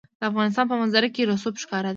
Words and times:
د 0.19 0.21
افغانستان 0.31 0.65
په 0.71 0.75
منظره 0.81 1.07
کې 1.15 1.27
رسوب 1.31 1.55
ښکاره 1.63 1.87
ده. 1.87 1.89